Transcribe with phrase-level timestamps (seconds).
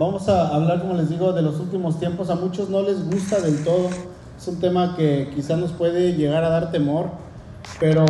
[0.00, 2.30] Vamos a hablar, como les digo, de los últimos tiempos.
[2.30, 3.90] A muchos no les gusta del todo.
[4.34, 7.10] Es un tema que quizá nos puede llegar a dar temor,
[7.78, 8.06] pero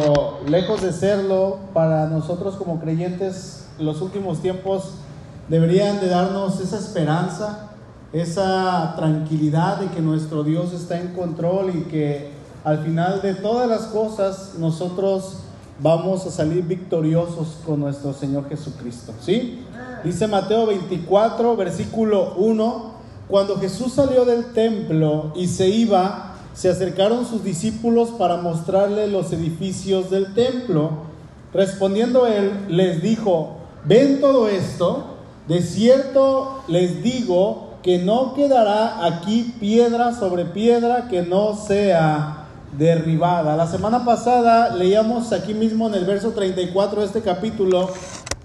[0.46, 4.92] lejos de serlo, para nosotros como creyentes, los últimos tiempos
[5.48, 7.70] deberían de darnos esa esperanza,
[8.12, 12.30] esa tranquilidad de que nuestro Dios está en control y que
[12.62, 15.38] al final de todas las cosas nosotros
[15.82, 19.12] vamos a salir victoriosos con nuestro Señor Jesucristo.
[19.20, 19.64] ¿Sí?
[20.04, 22.90] Dice Mateo 24, versículo 1,
[23.28, 29.32] cuando Jesús salió del templo y se iba, se acercaron sus discípulos para mostrarle los
[29.32, 30.90] edificios del templo.
[31.52, 35.04] Respondiendo él, les dijo, ¿ven todo esto?
[35.48, 43.56] De cierto les digo que no quedará aquí piedra sobre piedra que no sea derribada.
[43.56, 47.90] La semana pasada leíamos aquí mismo en el verso 34 de este capítulo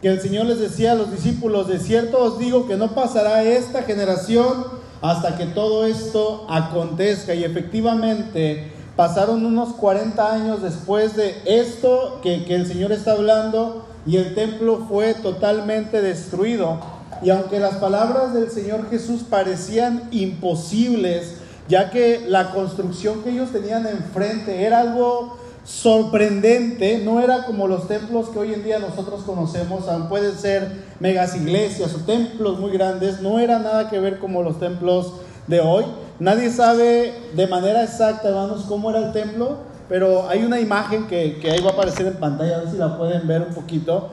[0.06, 3.42] que el Señor les decía a los discípulos, de cierto os digo que no pasará
[3.42, 4.68] esta generación
[5.02, 7.34] hasta que todo esto acontezca.
[7.34, 13.88] Y efectivamente pasaron unos 40 años después de esto que, que el Señor está hablando
[14.06, 16.80] y el templo fue totalmente destruido.
[17.24, 23.50] Y aunque las palabras del Señor Jesús parecían imposibles, ya que la construcción que ellos
[23.52, 29.24] tenían enfrente era algo sorprendente, no era como los templos que hoy en día nosotros
[29.24, 34.20] conocemos, aunque pueden ser megas iglesias o templos muy grandes, no era nada que ver
[34.20, 35.14] como los templos
[35.48, 35.86] de hoy.
[36.20, 39.58] Nadie sabe de manera exacta, hermanos, cómo era el templo,
[39.90, 42.78] pero hay una imagen que, que ahí va a aparecer en pantalla, a ver si
[42.78, 44.12] la pueden ver un poquito.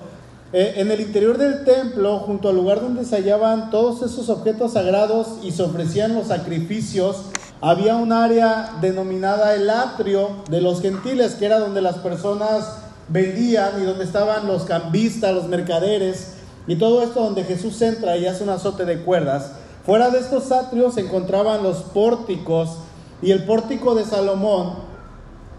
[0.55, 4.72] Eh, en el interior del templo, junto al lugar donde se hallaban todos esos objetos
[4.72, 7.25] sagrados y se ofrecían los sacrificios,
[7.63, 13.81] había un área denominada el atrio de los gentiles, que era donde las personas vendían
[13.81, 16.33] y donde estaban los cambistas, los mercaderes,
[16.67, 19.53] y todo esto donde Jesús entra y hace un azote de cuerdas.
[19.87, 22.79] Fuera de estos atrios se encontraban los pórticos,
[23.23, 24.75] y el pórtico de Salomón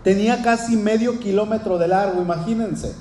[0.04, 2.94] tenía casi medio kilómetro de largo, imagínense.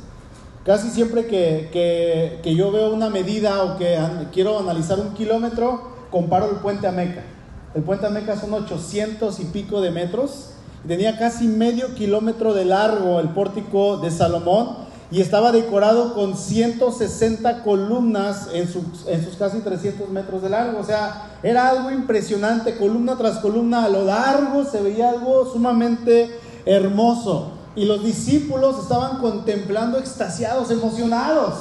[0.65, 3.99] Casi siempre que, que yo veo una medida o que
[4.33, 7.32] quiero analizar un kilómetro, comparo el puente a Meca.
[7.75, 10.51] El puente Ameca son 800 y pico de metros.
[10.87, 14.77] Tenía casi medio kilómetro de largo el pórtico de Salomón
[15.11, 19.07] y estaba decorado con 160 columnas en sus,
[19.39, 20.81] casi 300 metros de largo.
[20.81, 26.31] O sea, era algo impresionante, columna tras columna a lo largo se veía algo sumamente
[26.67, 27.53] hermoso.
[27.75, 31.55] Y los discípulos estaban contemplando extasiados, emocionados,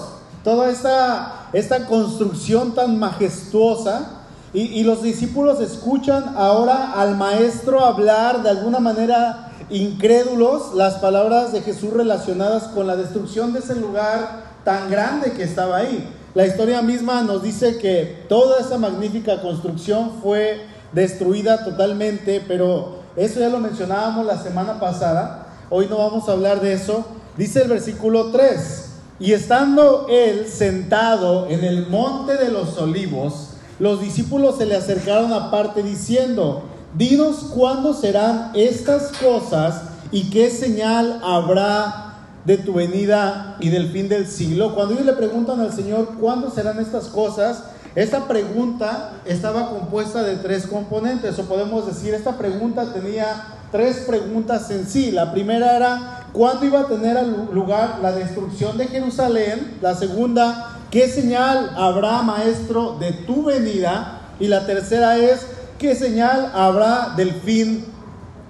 [0.43, 4.20] toda esta, esta construcción tan majestuosa.
[4.53, 11.61] Y, los discípulos escuchan ahora al maestro hablar de alguna manera incrédulos las palabras de
[11.61, 16.13] Jesús relacionadas con la destrucción de ese lugar tan grande que estaba ahí.
[16.33, 23.39] La historia misma nos dice que toda esa magnífica construcción fue destruida totalmente, pero eso
[23.39, 25.47] ya lo mencionábamos la semana pasada.
[25.69, 27.05] Hoy no vamos a hablar de eso.
[27.37, 28.89] Dice el versículo 3,
[29.21, 33.50] y estando él sentado en el monte de los olivos,
[33.81, 36.61] los discípulos se le acercaron aparte diciendo,
[36.95, 39.81] dinos cuándo serán estas cosas
[40.11, 42.13] y qué señal habrá
[42.45, 44.75] de tu venida y del fin del siglo.
[44.75, 47.63] Cuando ellos le preguntan al Señor cuándo serán estas cosas,
[47.95, 54.69] esta pregunta estaba compuesta de tres componentes, o podemos decir, esta pregunta tenía tres preguntas
[54.69, 55.09] en sí.
[55.09, 57.17] La primera era, ¿cuándo iba a tener
[57.51, 59.79] lugar la destrucción de Jerusalén?
[59.81, 64.23] La segunda, ¿Qué señal habrá, maestro, de tu venida?
[64.41, 65.47] Y la tercera es,
[65.79, 67.85] ¿qué señal habrá del fin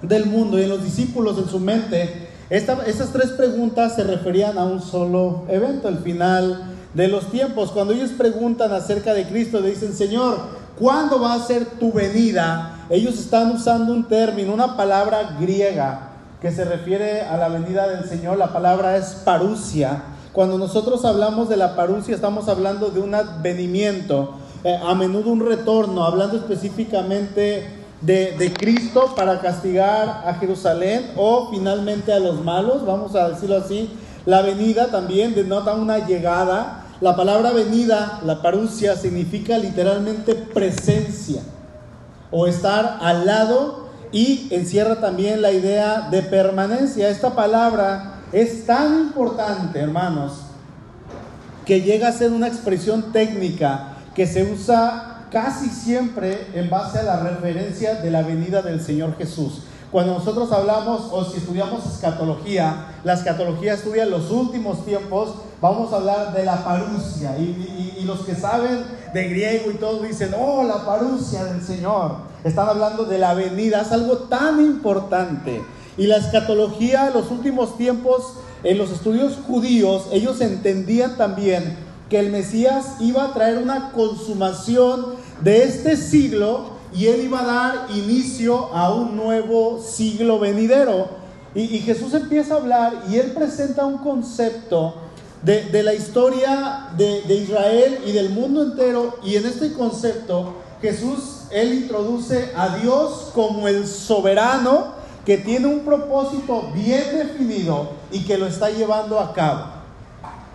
[0.02, 0.58] del mundo?
[0.58, 5.44] Y en los discípulos, en su mente, estas tres preguntas se referían a un solo
[5.48, 6.64] evento, el final
[6.94, 7.70] de los tiempos.
[7.70, 10.38] Cuando ellos preguntan acerca de Cristo, le dicen, Señor,
[10.76, 12.86] ¿cuándo va a ser tu venida?
[12.90, 16.08] Ellos están usando un término, una palabra griega
[16.40, 18.36] que se refiere a la venida del Señor.
[18.36, 20.02] La palabra es parusia
[20.32, 24.34] cuando nosotros hablamos de la parusia, estamos hablando de un advenimiento,
[24.64, 27.66] eh, a menudo un retorno, hablando específicamente
[28.00, 33.56] de, de, Cristo para castigar a Jerusalén o finalmente a los malos, vamos a decirlo
[33.58, 33.90] así.
[34.24, 36.86] La venida también denota una llegada.
[37.00, 41.42] La palabra venida, la parusia, significa literalmente presencia
[42.30, 47.08] o estar al lado y encierra también la idea de permanencia.
[47.08, 50.42] Esta palabra es tan importante, hermanos,
[51.66, 57.02] que llega a ser una expresión técnica que se usa casi siempre en base a
[57.02, 59.62] la referencia de la venida del Señor Jesús.
[59.90, 65.96] Cuando nosotros hablamos o si estudiamos escatología, la escatología estudia los últimos tiempos, vamos a
[65.96, 67.36] hablar de la parusia.
[67.38, 72.16] Y, los que saben de griego y todo dicen, oh, la parusia del Señor.
[72.42, 75.62] Están hablando de la venida, es algo tan importante.
[75.96, 78.34] Y la escatología en los últimos tiempos,
[78.64, 81.76] en los estudios judíos, ellos entendían también
[82.08, 87.44] que el Mesías iba a traer una consumación de este siglo y él iba a
[87.44, 91.08] dar inicio a un nuevo siglo venidero.
[91.54, 94.94] Y, Jesús empieza a hablar y él presenta un concepto
[95.42, 99.18] de, la historia de, de, Israel y del mundo entero.
[99.22, 105.80] Y en este concepto Jesús, él introduce a Dios como el soberano que tiene un
[105.80, 109.66] propósito bien definido y que lo está llevando a cabo.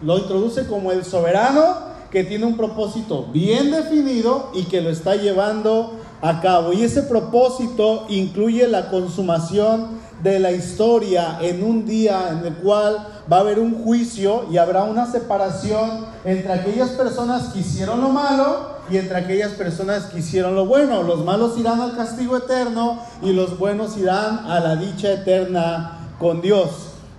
[0.01, 5.15] Lo introduce como el soberano que tiene un propósito bien definido y que lo está
[5.15, 6.73] llevando a cabo.
[6.73, 13.07] Y ese propósito incluye la consumación de la historia en un día en el cual
[13.31, 18.09] va a haber un juicio y habrá una separación entre aquellas personas que hicieron lo
[18.09, 21.03] malo y entre aquellas personas que hicieron lo bueno.
[21.03, 26.41] Los malos irán al castigo eterno y los buenos irán a la dicha eterna con
[26.41, 26.69] Dios.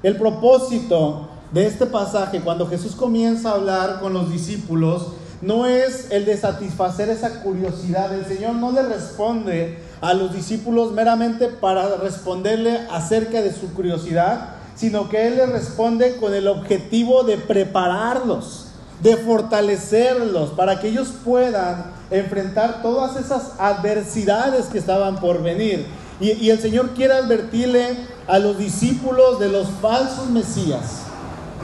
[0.03, 5.09] El propósito de este pasaje, cuando Jesús comienza a hablar con los discípulos,
[5.41, 8.13] no es el de satisfacer esa curiosidad.
[8.13, 14.51] El Señor no le responde a los discípulos meramente para responderle acerca de su curiosidad,
[14.75, 18.67] sino que Él le responde con el objetivo de prepararlos,
[19.03, 25.87] de fortalecerlos, para que ellos puedan enfrentar todas esas adversidades que estaban por venir.
[26.21, 27.97] Y, y el Señor quiere advertirle
[28.27, 31.03] a los discípulos de los falsos Mesías,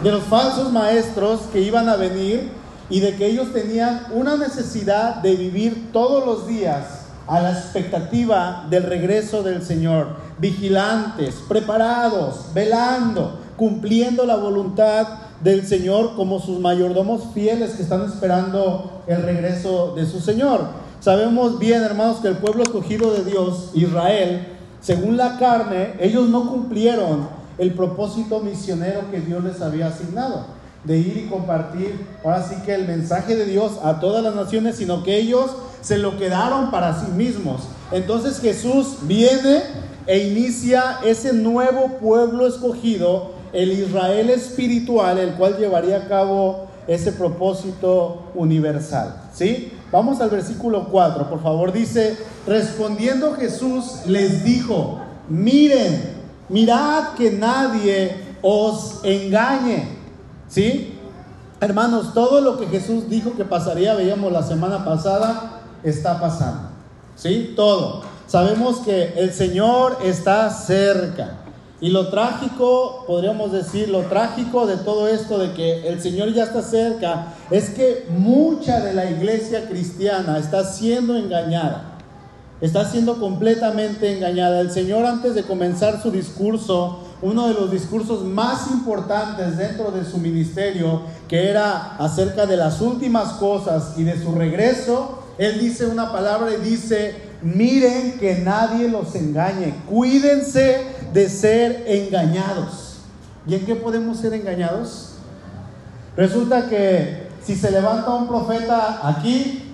[0.02, 5.16] de los falsos maestros que iban a venir y de que ellos tenían una necesidad
[5.16, 10.08] de vivir todos los días a la expectativa del regreso del Señor,
[10.38, 15.06] vigilantes, preparados, velando, cumpliendo la voluntad
[15.42, 20.66] del Señor como sus mayordomos fieles que están esperando el regreso de su Señor.
[21.00, 24.48] Sabemos bien, hermanos, que el pueblo escogido de Dios, Israel,
[24.80, 30.53] según la carne, ellos no cumplieron el propósito misionero que Dios les había asignado
[30.84, 34.76] de ir y compartir ahora sí que el mensaje de Dios a todas las naciones,
[34.76, 35.50] sino que ellos
[35.80, 37.62] se lo quedaron para sí mismos.
[37.90, 39.62] Entonces Jesús viene
[40.06, 47.12] e inicia ese nuevo pueblo escogido, el Israel espiritual, el cual llevaría a cabo ese
[47.12, 49.22] propósito universal.
[49.32, 49.72] ¿Sí?
[49.90, 51.72] Vamos al versículo 4, por favor.
[51.72, 52.16] Dice,
[52.46, 56.14] respondiendo Jesús les dijo, miren,
[56.48, 59.93] mirad que nadie os engañe.
[60.54, 60.94] ¿Sí?
[61.60, 66.68] Hermanos, todo lo que Jesús dijo que pasaría, veíamos la semana pasada, está pasando.
[67.16, 67.54] ¿Sí?
[67.56, 68.02] Todo.
[68.28, 71.38] Sabemos que el Señor está cerca.
[71.80, 76.44] Y lo trágico, podríamos decir, lo trágico de todo esto de que el Señor ya
[76.44, 81.98] está cerca, es que mucha de la iglesia cristiana está siendo engañada.
[82.60, 84.60] Está siendo completamente engañada.
[84.60, 90.04] El Señor antes de comenzar su discurso uno de los discursos más importantes dentro de
[90.04, 95.86] su ministerio, que era acerca de las últimas cosas y de su regreso, él dice
[95.86, 100.82] una palabra y dice, miren que nadie los engañe, cuídense
[101.14, 102.98] de ser engañados.
[103.46, 105.14] ¿Y en qué podemos ser engañados?
[106.18, 109.72] Resulta que si se levanta un profeta aquí,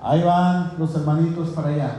[0.00, 1.94] ahí van los hermanitos para allá.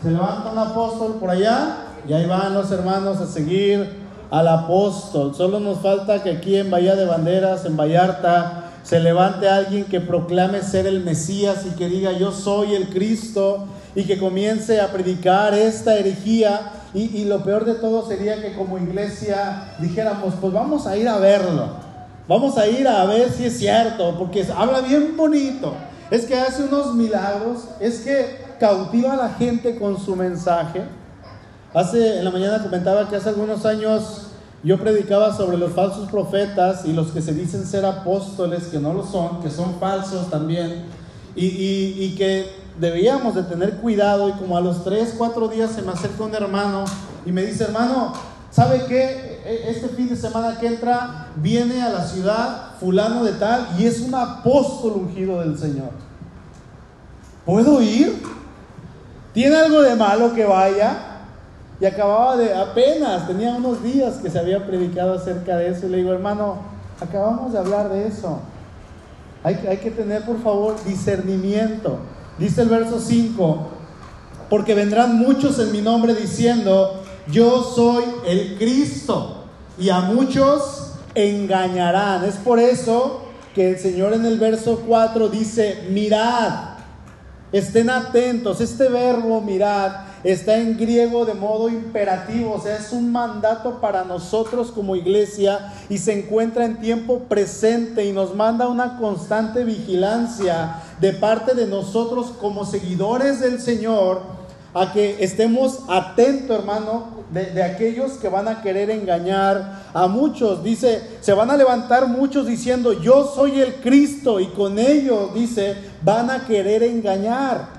[0.00, 1.78] Se levanta un apóstol por allá
[2.08, 3.97] y ahí van los hermanos a seguir
[4.30, 5.34] al apóstol.
[5.34, 10.00] Solo nos falta que aquí en Bahía de Banderas, en Vallarta, se levante alguien que
[10.00, 14.92] proclame ser el Mesías y que diga yo soy el Cristo y que comience a
[14.92, 16.72] predicar esta herejía.
[16.94, 21.18] Y, lo peor de todo sería que como iglesia dijéramos, pues vamos a ir a
[21.18, 21.66] verlo.
[22.26, 25.74] Vamos a ir a ver si es cierto, porque habla bien bonito.
[26.10, 30.82] Es que hace unos milagros, es que cautiva a la gente con su mensaje.
[31.74, 34.28] Hace en la mañana comentaba que hace algunos años
[34.64, 38.94] yo predicaba sobre los falsos profetas y los que se dicen ser apóstoles, que no
[38.94, 40.86] lo son, que son falsos también,
[41.36, 44.28] y, que debíamos de tener cuidado.
[44.30, 46.84] Y como a los 3, 4 días se me acerca un hermano
[47.26, 48.14] y me dice, hermano,
[48.50, 49.40] ¿sabe qué?
[49.44, 53.84] E, este fin de semana que entra viene a la ciudad fulano de tal y
[53.84, 55.90] es un apóstol ungido del Señor.
[57.44, 58.22] ¿Puedo ir?
[59.32, 61.07] ¿Tiene algo de malo que vaya?
[61.80, 65.86] Y acababa de, apenas, tenía unos días que se había predicado acerca de eso.
[65.86, 66.58] Y le digo, hermano,
[67.00, 68.40] acabamos de hablar de eso.
[69.44, 71.98] Hay, que tener, por favor, discernimiento.
[72.38, 73.68] Dice el verso 5,
[74.50, 79.44] porque vendrán muchos en mi nombre diciendo, yo soy el Cristo.
[79.78, 82.24] Y a muchos engañarán.
[82.24, 83.22] Es por eso
[83.54, 86.70] que el Señor en el verso 4 dice, mirad,
[87.52, 88.60] estén atentos.
[88.60, 94.04] Este verbo mirad está en griego de modo imperativo, o sea, es un mandato para
[94.04, 100.82] nosotros como iglesia y se encuentra en tiempo presente y nos manda una constante vigilancia
[101.00, 104.38] de parte de nosotros como seguidores del Señor
[104.74, 110.62] a que estemos atentos, hermano, de, aquellos que van a querer engañar a muchos.
[110.62, 115.76] Dice, se van a levantar muchos diciendo, yo soy el Cristo, y con ellos, dice,
[116.02, 117.77] van a querer engañar.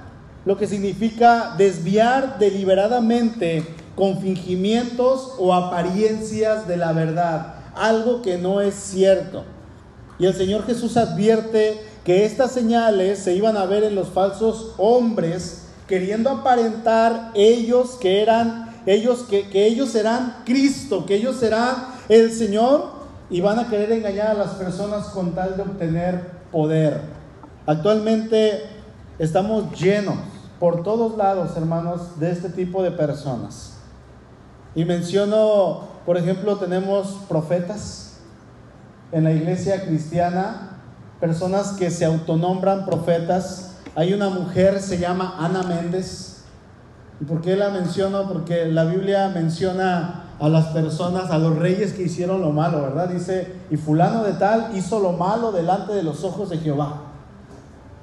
[0.50, 3.64] Lo que significa desviar deliberadamente
[3.96, 9.44] con fingimientos o apariencias de la verdad, algo que no es cierto.
[10.18, 14.74] Y el Señor Jesús advierte que estas señales se iban a ver en los falsos
[14.80, 21.76] hombres, queriendo aparentar ellos que eran, ellos que, que ellos serán Cristo, que ellos serán
[22.10, 22.86] el Señor
[23.30, 27.02] y van a querer engañar a las personas con tal de obtener poder.
[27.68, 28.64] Actualmente
[29.20, 30.18] estamos llenos
[30.60, 33.78] por todos lados, hermanos, de este tipo de personas.
[34.76, 38.18] Y menciono, por ejemplo, tenemos profetas
[39.12, 40.78] en la iglesia cristiana,
[41.20, 46.44] personas que se autonombran profetas, hay una mujer, se llama Ana Méndez.
[47.20, 48.28] ¿Y por qué la menciono?
[48.28, 53.10] Porque la Biblia menciona a las personas, a los reyes que hicieron lo malo, ¿verdad?
[53.10, 57.09] Dice, y fulano de tal hizo lo malo delante de los ojos de Jehová.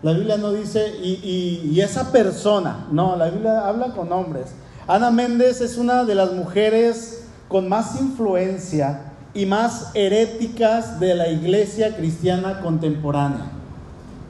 [0.07, 4.53] La Biblia no dice, y, esa persona, no, la Biblia habla con hombres.
[4.87, 11.27] Ana Méndez es una de las mujeres con más influencia y más heréticas de la
[11.27, 13.51] iglesia cristiana contemporánea.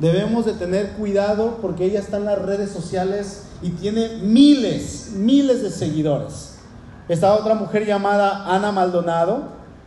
[0.01, 5.63] Debemos de tener cuidado porque ella está en las redes sociales y tiene miles, miles
[5.63, 6.55] de seguidores.
[7.07, 9.43] Está otra mujer llamada Ana Maldonado,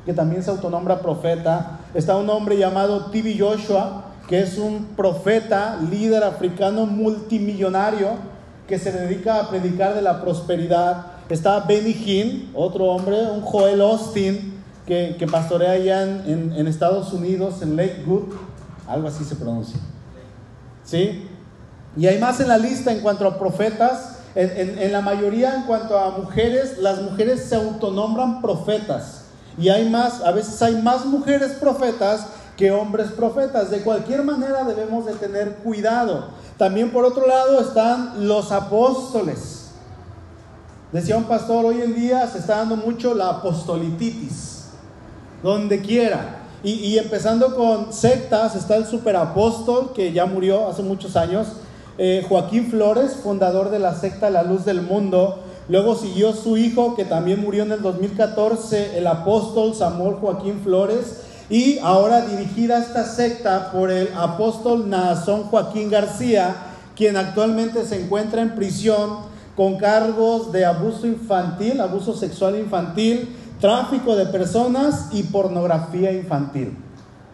[0.06, 1.80] que también se autonombra profeta.
[1.96, 8.10] Está un hombre llamado Tibi Joshua, que es un profeta, líder africano multimillonario,
[8.68, 11.08] que se dedica a predicar de la prosperidad.
[11.30, 14.54] Está Benny Hinn, otro hombre, un Joel Austin,
[14.86, 18.34] que, pastorea allá en, en Estados Unidos, en Lakewood,
[18.88, 19.80] algo así se pronuncia.
[20.84, 21.28] ¿Sí?
[21.98, 24.18] Y hay más en la lista en cuanto a profetas.
[24.36, 29.26] En, la mayoría, en cuanto a mujeres, las mujeres se autonombran profetas.
[29.58, 32.28] Y hay más, a veces hay más mujeres profetas
[32.60, 33.72] que hombres profetas.
[33.72, 36.28] De cualquier manera debemos de tener cuidado.
[36.58, 39.70] También por otro lado están los apóstoles.
[40.92, 44.72] Decía un pastor, hoy en día se está dando mucho la apostolititis.
[45.42, 46.36] Donde quiera.
[46.62, 51.48] Y, empezando con sectas, está el superapóstol que ya murió hace muchos años,
[51.98, 55.40] eh, Joaquín Flores, fundador de la secta La Luz del Mundo.
[55.70, 61.29] Luego siguió su hijo, que también murió en el 2014, el apóstol Samuel Joaquín Flores.
[61.50, 66.56] Y ahora dirigida esta secta por el apóstol Nazón Joaquín García,
[66.96, 74.16] quien actualmente se encuentra en prisión con cargos de abuso infantil, abuso sexual infantil, tráfico
[74.16, 76.78] de personas y pornografía infantil.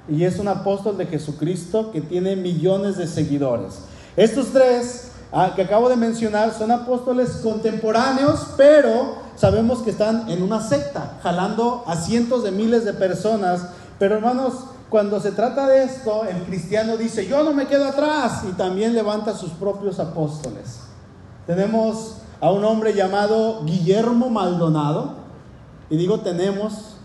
[0.07, 3.79] Y es un apóstol de Jesucristo que tiene millones de seguidores.
[4.15, 10.41] Estos tres ah, que acabo de mencionar son apóstoles contemporáneos, pero sabemos que están en
[10.41, 13.67] una secta, jalando a cientos de miles de personas.
[13.99, 14.53] Pero hermanos,
[14.89, 18.93] cuando se trata de esto, el cristiano dice, yo no me quedo atrás, y también
[18.93, 20.81] levanta sus propios apóstoles.
[21.47, 25.25] Tenemos a un hombre llamado Guillermo Maldonado,
[25.89, 26.95] y digo tenemos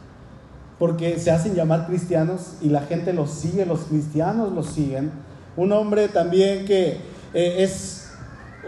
[0.79, 5.13] porque se hacen llamar cristianos y la gente los sigue, los cristianos los siguen.
[5.55, 7.03] Un hombre también que
[7.35, 8.00] eh, es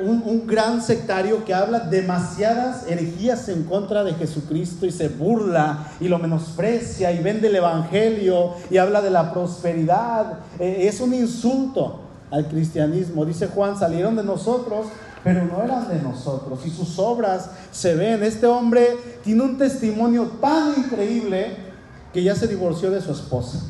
[0.00, 5.90] un, un, gran sectario que habla demasiadas herejías en contra de Jesucristo y se burla
[6.00, 10.38] y lo menosprecia y vende el Evangelio y habla de la prosperidad.
[10.58, 13.24] Eh, es un insulto al cristianismo.
[13.26, 14.86] Dice Juan, salieron de nosotros
[15.24, 18.22] pero no eran de nosotros y sus obras se ven.
[18.22, 21.56] Este hombre tiene un testimonio tan increíble
[22.12, 23.60] que ya se divorció de su esposa.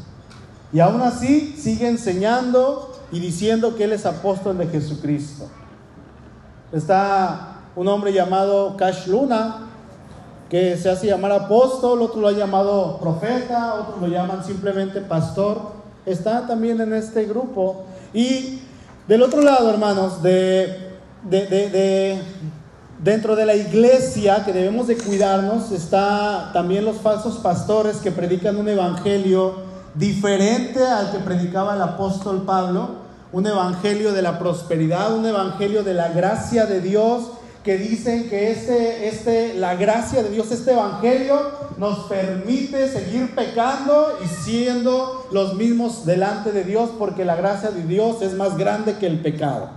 [0.73, 5.49] Y aún así sigue enseñando y diciendo que él es apóstol de Jesucristo.
[6.73, 9.69] Está un hombre llamado Cash Luna,
[10.49, 15.73] que se hace llamar apóstol, otro lo ha llamado profeta, otros lo llaman simplemente pastor.
[16.05, 17.85] Está también en este grupo.
[18.13, 18.61] Y
[19.07, 22.23] del otro lado, hermanos, de de,
[23.03, 28.57] dentro de la iglesia que debemos de cuidarnos está también los falsos pastores que predican
[28.57, 33.02] un evangelio diferente al que predicaba el apóstol Pablo,
[33.33, 37.25] un evangelio de la prosperidad, un evangelio de la gracia de Dios
[37.65, 41.39] que dicen que este, este, la gracia de Dios, este evangelio,
[41.79, 47.85] nos permite seguir pecando y siendo los mismos delante de Dios, porque la gracia de
[47.85, 49.71] Dios es más grande que el pecado.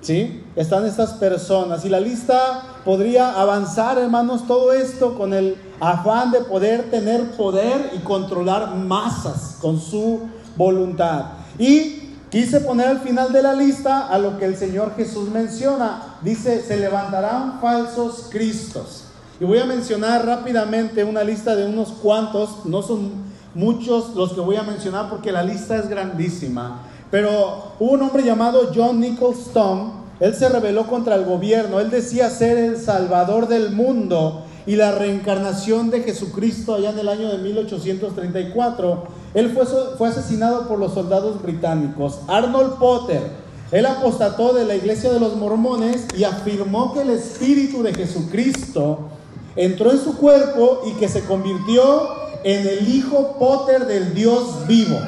[0.00, 0.44] ¿Sí?
[0.56, 6.40] Están estas personas y la lista podría avanzar, hermanos, todo esto con el afán de
[6.40, 10.22] poder tener poder y controlar masas con su
[10.56, 11.26] voluntad.
[11.58, 12.01] Y
[12.32, 16.16] Quise poner al final de la lista a lo que el Señor Jesús menciona.
[16.22, 19.04] Dice, se levantarán falsos cristos.
[19.38, 23.10] Y voy a mencionar rápidamente una lista de unos cuantos, no son
[23.54, 26.80] muchos los que voy a mencionar porque la lista es grandísima.
[27.10, 32.30] Pero hubo un hombre llamado John Nicholson, él se rebeló contra el gobierno, él decía
[32.30, 37.38] ser el salvador del mundo y la reencarnación de Jesucristo allá en el año de
[37.38, 39.64] 1834 él fue,
[39.96, 42.20] fue asesinado por los soldados británicos.
[42.28, 43.22] Arnold Potter,
[43.70, 49.08] él apostató de la iglesia de los mormones y afirmó que el espíritu de Jesucristo
[49.56, 54.98] entró en su cuerpo y que se convirtió en el hijo Potter del Dios vivo.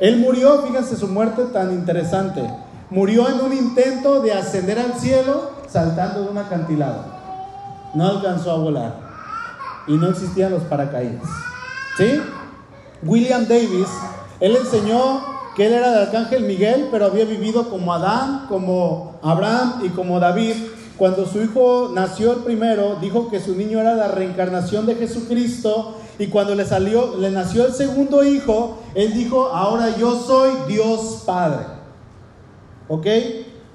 [0.00, 2.42] Él murió, fíjense su muerte tan interesante,
[2.90, 7.11] murió en un intento de ascender al cielo saltando de un acantilado.
[7.94, 9.12] No alcanzó a volar
[9.86, 11.22] y no existían los paracaídas.
[11.96, 12.20] ¿Sí?
[13.02, 13.88] William Davis,
[14.40, 15.20] él enseñó
[15.54, 20.18] que él era de Arcángel Miguel, pero había vivido como Adán, como Abraham y como
[20.20, 20.54] David.
[20.96, 25.98] Cuando su hijo nació el primero, dijo que su niño era la reencarnación de Jesucristo.
[26.18, 31.22] Y cuando le salió, le nació el segundo hijo, él dijo, ahora yo soy Dios
[31.26, 31.66] Padre.
[32.88, 33.06] ¿Ok?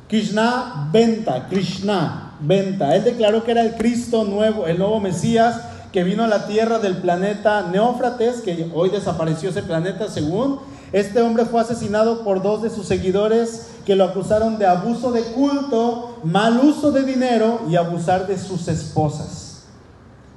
[0.07, 2.96] Krishna Venta, Krishna Venta.
[2.96, 6.79] Él declaró que era el Cristo nuevo, el nuevo Mesías que vino a la tierra
[6.79, 10.60] del planeta Neófrates, que hoy desapareció ese planeta según.
[10.91, 15.24] Este hombre fue asesinado por dos de sus seguidores que lo acusaron de abuso de
[15.24, 19.63] culto, mal uso de dinero y abusar de sus esposas.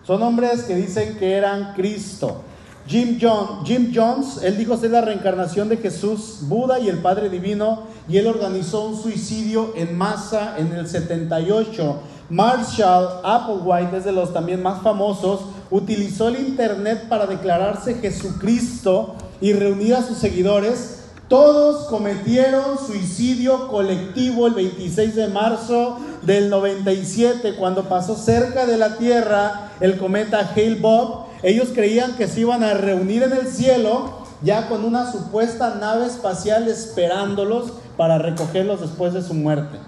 [0.04, 2.42] Son hombres que dicen que eran Cristo.
[2.90, 3.18] Jim,
[3.64, 8.18] Jim Jones, él dijo ser la reencarnación de Jesús, Buda y el Padre Divino, y
[8.18, 14.62] él organizó un suicidio en masa en el 78 Marshall Applewhite es de los también
[14.62, 20.98] más famosos, utilizó el Internet para declararse Jesucristo y reunir a sus seguidores.
[21.26, 28.96] Todos cometieron suicidio colectivo el 26 de marzo del 97, cuando pasó cerca de la
[28.96, 31.29] Tierra el cometa Hale-Bopp.
[31.42, 36.06] Ellos creían que se iban a reunir en el cielo ya con una supuesta nave
[36.06, 39.78] espacial esperándolos para recogerlos después de su muerte.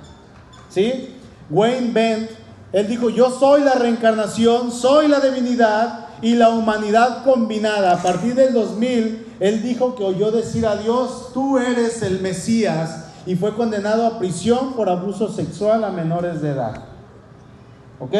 [0.69, 1.17] ¿Sí?
[1.51, 2.31] Wayne Bent,
[2.73, 7.93] él dijo, yo soy la reencarnación, soy la divinidad y la humanidad combinada.
[7.93, 13.07] A partir del 2000, él dijo que oyó decir a Dios, tú eres el Mesías,
[13.27, 16.85] y fue condenado a prisión por abuso sexual a menores de edad.
[18.01, 18.15] ¿Ok?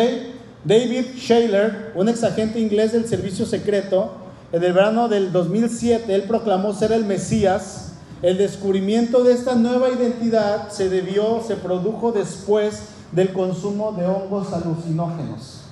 [0.65, 4.13] David Shaler, un ex agente inglés del servicio secreto,
[4.53, 7.95] en el verano del 2007, él proclamó ser el Mesías.
[8.21, 14.53] El descubrimiento de esta nueva identidad se debió, se produjo después del consumo de hongos
[14.53, 15.63] alucinógenos.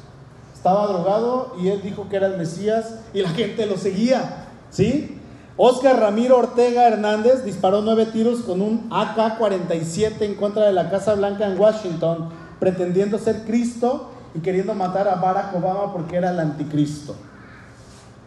[0.54, 4.46] Estaba drogado y él dijo que era el Mesías y la gente lo seguía.
[4.70, 5.18] ¿Sí?
[5.56, 11.14] Oscar Ramiro Ortega Hernández disparó nueve tiros con un AK-47 en contra de la Casa
[11.14, 16.40] Blanca en Washington, pretendiendo ser Cristo y queriendo matar a Barack Obama porque era el
[16.40, 17.14] anticristo.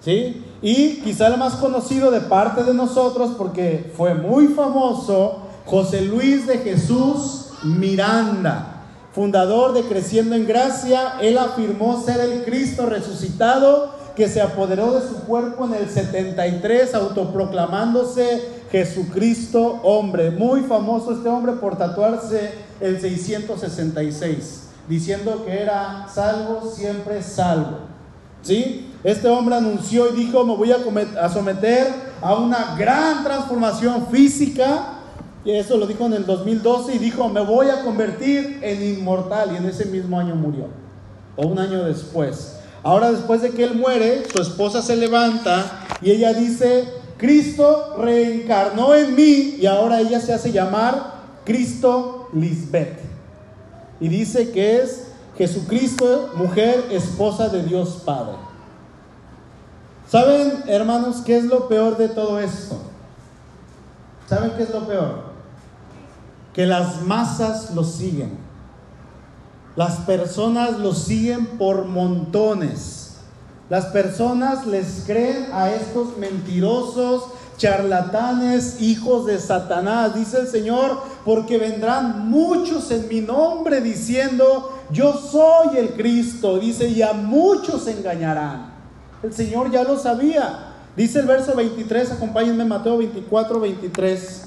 [0.01, 0.45] ¿Sí?
[0.61, 6.45] Y quizá el más conocido de parte de nosotros, porque fue muy famoso, José Luis
[6.45, 8.73] de Jesús Miranda
[9.13, 15.07] fundador de Creciendo en Gracia, él afirmó ser el Cristo resucitado que se apoderó de
[15.07, 20.31] su cuerpo en el 73, autoproclamándose Jesucristo hombre.
[20.31, 27.79] Muy famoso este hombre por tatuarse el 666, diciendo que era salvo, siempre salvo.
[28.41, 28.89] ¿Sí?
[29.03, 31.87] Este hombre anunció y dijo, me voy a, someter
[32.21, 34.99] a una gran transformación física
[35.45, 39.51] y eso lo dijo en el 2012 y dijo, me voy a convertir en inmortal.
[39.53, 40.67] Y en ese mismo año murió.
[41.35, 42.59] O un año después.
[42.81, 46.85] Ahora después de que él muere, su esposa se levanta y ella dice,
[47.17, 51.13] Cristo reencarnó en mí y ahora ella se hace llamar
[51.45, 53.12] Cristo Lisbeth.
[54.03, 55.05] Y dice que es
[55.37, 58.35] Jesucristo, mujer, esposa de Dios Padre.
[60.07, 62.77] ¿Saben, hermanos, qué es lo peor de todo esto?
[64.27, 65.33] ¿Saben qué es lo peor?
[66.53, 68.37] que las masas lo siguen.
[69.75, 73.15] Las personas lo siguen por montones.
[73.69, 77.23] Las personas les creen a estos mentirosos,
[77.57, 85.13] charlatanes, hijos de Satanás, dice el Señor, porque vendrán muchos en mi nombre diciendo, yo
[85.13, 88.73] soy el Cristo, dice, y a muchos engañarán.
[89.21, 90.71] El Señor ya lo sabía.
[90.95, 94.41] Dice el verso 23, acompáñenme Mateo 24, 23.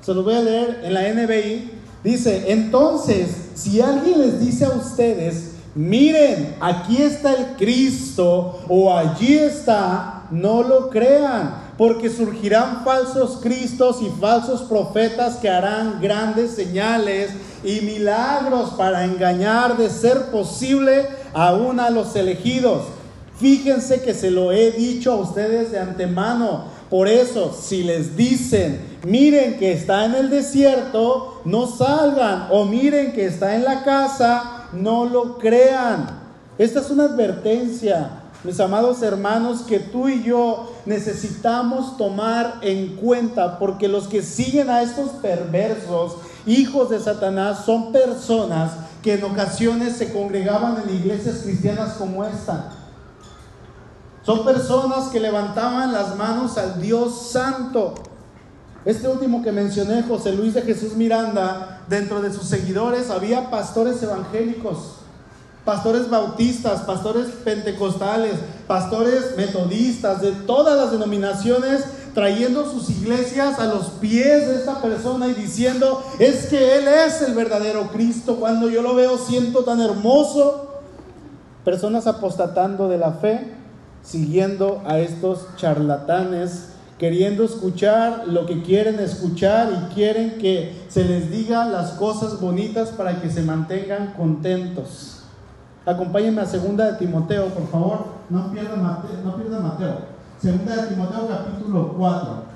[0.00, 1.70] Se lo voy a leer en la NBI.
[2.02, 9.38] Dice, entonces, si alguien les dice a ustedes, miren, aquí está el Cristo o allí
[9.38, 17.30] está, no lo crean, porque surgirán falsos Cristos y falsos profetas que harán grandes señales
[17.64, 22.82] y milagros para engañar de ser posible aún a los elegidos.
[23.38, 26.66] Fíjense que se lo he dicho a ustedes de antemano.
[26.90, 32.48] Por eso, si les dicen, miren que está en el desierto, no salgan.
[32.50, 36.20] O miren que está en la casa, no lo crean.
[36.58, 43.58] Esta es una advertencia, mis amados hermanos, que tú y yo necesitamos tomar en cuenta,
[43.58, 49.96] porque los que siguen a estos perversos, hijos de Satanás, son personas que en ocasiones
[49.96, 52.72] se congregaban en iglesias cristianas como esta
[54.24, 57.94] son personas que levantaban las manos al Dios Santo.
[58.84, 64.02] Este último que mencioné, José Luis de Jesús Miranda, dentro de sus seguidores había pastores
[64.02, 65.01] evangélicos,
[65.64, 68.34] pastores bautistas, pastores pentecostales,
[68.66, 75.28] pastores metodistas, de todas las denominaciones, trayendo sus iglesias a los pies de esta persona
[75.28, 78.36] y diciendo, es que Él es el verdadero Cristo.
[78.36, 80.68] Cuando yo lo veo, siento tan hermoso.
[81.64, 83.54] Personas apostatando de la fe,
[84.02, 91.30] siguiendo a estos charlatanes, queriendo escuchar lo que quieren escuchar y quieren que se les
[91.30, 95.21] diga las cosas bonitas para que se mantengan contentos.
[95.84, 98.04] Acompáñenme a segunda de Timoteo, por favor.
[98.30, 99.20] No pierdan Mateo.
[99.24, 99.98] No pierdan Mateo.
[100.40, 102.52] Segunda de Timoteo capítulo 4.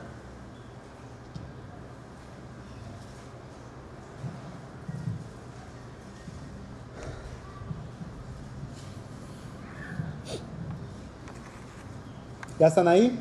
[12.59, 13.21] ¿Ya están ahí?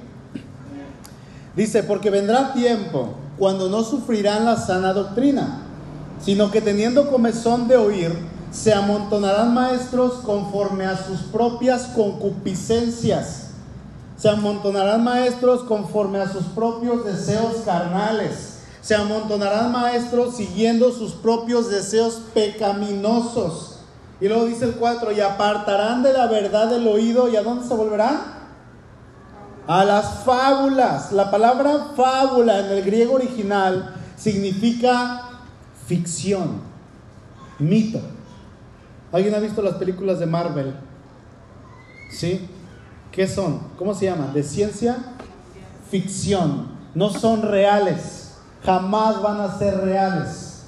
[1.56, 5.63] Dice, porque vendrá tiempo cuando no sufrirán la sana doctrina,
[6.20, 8.15] sino que teniendo comezón de oír,
[8.56, 13.50] se amontonarán maestros conforme a sus propias concupiscencias.
[14.18, 18.60] Se amontonarán maestros conforme a sus propios deseos carnales.
[18.82, 23.80] Se amontonarán maestros siguiendo sus propios deseos pecaminosos.
[24.22, 27.28] Y luego dice el 4, y apartarán de la verdad el oído.
[27.28, 28.36] ¿Y a dónde se volverán?
[29.68, 31.12] a las fábulas.
[31.12, 35.41] La palabra fábula en el griego original significa
[35.88, 36.62] ficción,
[37.60, 38.14] mito.
[39.12, 40.74] ¿Alguien ha visto las películas de Marvel?
[42.12, 42.48] ¿Sí?
[43.12, 43.60] ¿Qué son?
[43.78, 44.32] ¿Cómo se llama?
[44.34, 44.98] De ciencia
[45.89, 46.68] ficción.
[46.94, 48.36] No son reales.
[48.63, 50.65] Jamás van a ser reales.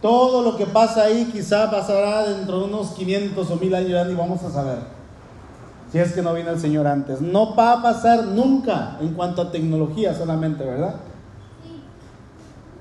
[0.00, 4.14] Todo lo que pasa ahí quizá pasará dentro de unos 500 o 1000 años, ni
[4.14, 5.00] vamos a saber
[5.90, 7.20] si es que no viene el Señor antes.
[7.20, 10.94] No va a pasar nunca en cuanto a tecnología solamente, ¿verdad?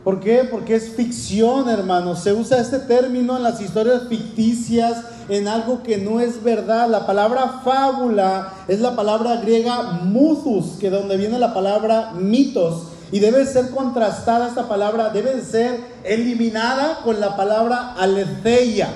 [0.04, 0.48] ¿Por qué?
[0.50, 2.20] Porque es ficción, hermanos.
[2.20, 6.88] Se usa este término en las historias ficticias, en algo que no es verdad.
[6.90, 12.84] La palabra fábula es la palabra griega muthus, que de donde viene la palabra mitos.
[13.12, 18.88] Y debe ser contrastada esta palabra, debe ser eliminada con la palabra aletheia,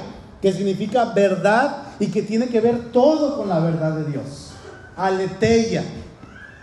[0.42, 4.52] que significa verdad y que tiene que ver todo con la verdad de Dios.
[4.96, 5.84] Aleteia.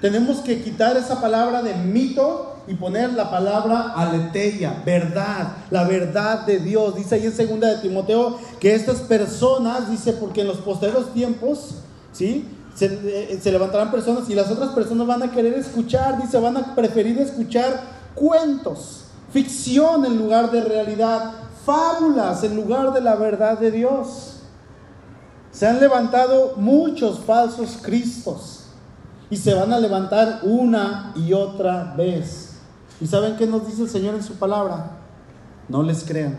[0.00, 6.46] Tenemos que quitar esa palabra de mito y poner la palabra aleteia, verdad, la verdad
[6.46, 6.94] de Dios.
[6.94, 11.74] Dice ahí en segunda de Timoteo que estas personas, dice, porque en los posteriores tiempos,
[12.12, 12.48] ¿sí?
[12.76, 16.56] Se, eh, se, levantarán personas y las otras personas van a querer escuchar, dice, van
[16.56, 17.82] a preferir escuchar
[18.14, 21.32] cuentos, ficción en lugar de realidad,
[21.66, 24.36] fábulas en lugar de la verdad de Dios.
[25.50, 28.66] Se han levantado muchos falsos cristos
[29.28, 32.49] y se van a levantar una y otra vez.
[33.00, 34.98] ¿Y saben qué nos dice el Señor en su palabra?
[35.68, 36.38] No les crean.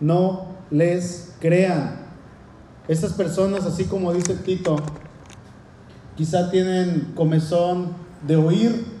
[0.00, 2.04] No les crean.
[2.86, 4.76] Estas personas, así como dice Tito,
[6.16, 7.92] quizá tienen comezón
[8.26, 8.94] de oír,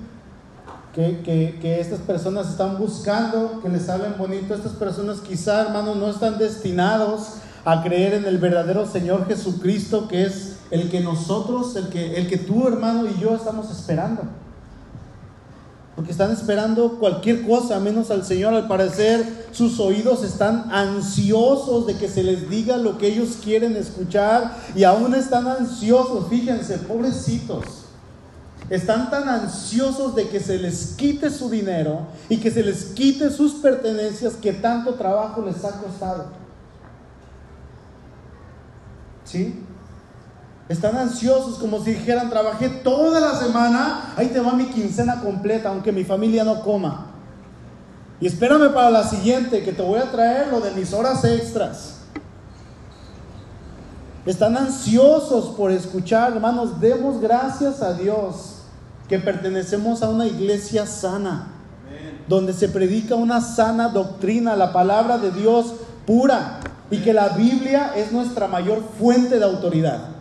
[0.94, 4.54] que, que, estas personas están buscando que les hablen bonito.
[4.54, 10.24] Estas personas quizá, hermanos, no están destinados a creer en el verdadero Señor Jesucristo, que
[10.24, 14.22] es el que nosotros, el que, el que tú, hermano, y yo estamos esperando.
[15.94, 18.52] Porque están esperando cualquier cosa menos al Señor.
[18.54, 23.76] Al parecer sus oídos están ansiosos de que se les diga lo que ellos quieren
[23.76, 26.28] escuchar y aún están ansiosos.
[26.28, 27.64] Fíjense, pobrecitos.
[28.70, 33.30] están tan ansiosos de que se les quite su dinero y que se les quite
[33.30, 36.26] sus pertenencias que tanto trabajo les ha costado.
[39.24, 39.63] ¿Sí?
[40.68, 45.68] Están ansiosos como si dijeran, trabajé toda la semana, ahí te va mi quincena completa,
[45.68, 47.08] aunque mi familia no coma.
[48.18, 51.96] Y espérame para la siguiente, que te voy a traer lo de mis horas extras.
[54.24, 58.62] Están ansiosos por escuchar, hermanos, demos gracias a Dios
[59.06, 61.48] que pertenecemos a una iglesia sana,
[62.26, 65.74] donde se predica una sana doctrina, la palabra de Dios
[66.06, 70.13] pura, y que la Biblia es nuestra mayor fuente de autoridad.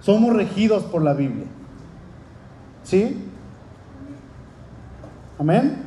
[0.00, 1.46] Somos regidos por la Biblia.
[2.84, 3.24] ¿Sí?
[5.38, 5.82] Amén.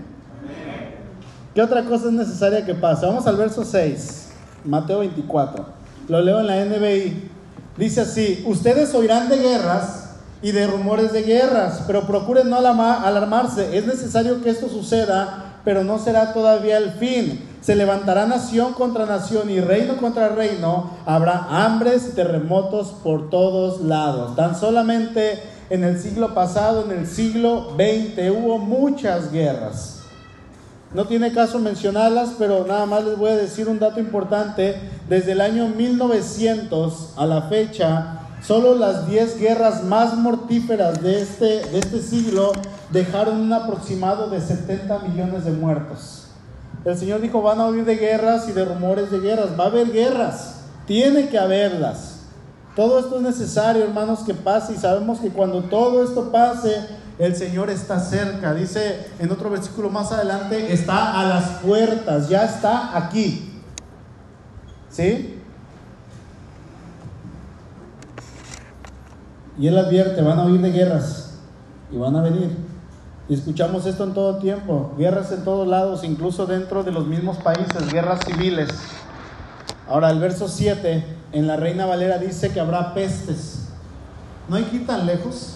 [1.54, 3.06] ¿Qué otra cosa es necesaria que pase?
[3.06, 4.30] Vamos al verso 6,
[4.64, 5.66] Mateo 24.
[6.08, 7.30] Lo leo en la NBI.
[7.78, 13.78] Dice así, ustedes oirán de guerras y de rumores de guerras, pero procuren no alarmarse.
[13.78, 17.51] Es necesario que esto suceda, pero no será todavía el fin.
[17.62, 20.92] Se levantará nación contra nación y reino contra reino.
[21.06, 24.36] Habrá hambres y terremotos por todos lados.
[24.36, 30.00] Tan solamente en el siglo pasado, en el siglo XX, hubo muchas guerras.
[30.94, 34.76] No tiene caso mencionarlas, pero nada más les voy a decir un dato importante.
[35.08, 41.64] Desde el año 1900 a la fecha, Solo las 10 guerras más mortíferas de este,
[41.64, 42.52] de este siglo
[42.90, 46.21] dejaron un aproximado de 70 millones de muertos.
[46.84, 49.50] El Señor dijo, van a oír de guerras y de rumores de guerras.
[49.60, 52.22] Va a haber guerras, tiene que haberlas.
[52.76, 56.88] Todo esto es necesario, hermanos, que pase y sabemos que cuando todo esto pase,
[57.20, 58.54] el Señor está cerca.
[58.54, 63.62] Dice en otro versículo más adelante, está a las puertas, ya está aquí.
[64.90, 65.38] ¿Sí?
[69.60, 71.34] Y él advierte, van a oír de guerras
[71.92, 72.71] y van a venir.
[73.32, 77.90] Escuchamos esto en todo tiempo, guerras en todos lados, incluso dentro de los mismos países,
[77.90, 78.70] guerras civiles.
[79.88, 83.70] Ahora el verso 7 en la Reina Valera dice que habrá pestes.
[84.50, 85.56] No hay que ir tan lejos.